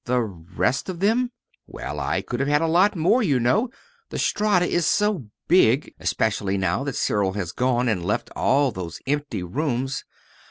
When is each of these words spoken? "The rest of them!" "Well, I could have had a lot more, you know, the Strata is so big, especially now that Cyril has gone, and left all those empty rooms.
"The 0.05 0.21
rest 0.23 0.89
of 0.89 0.99
them!" 0.99 1.29
"Well, 1.67 1.99
I 1.99 2.21
could 2.23 2.39
have 2.39 2.49
had 2.49 2.63
a 2.63 2.67
lot 2.67 2.95
more, 2.95 3.21
you 3.21 3.39
know, 3.39 3.69
the 4.09 4.17
Strata 4.17 4.67
is 4.67 4.87
so 4.87 5.27
big, 5.47 5.93
especially 5.99 6.57
now 6.57 6.83
that 6.85 6.95
Cyril 6.95 7.33
has 7.33 7.51
gone, 7.51 7.87
and 7.87 8.03
left 8.03 8.31
all 8.35 8.71
those 8.71 8.99
empty 9.05 9.43
rooms. 9.43 10.03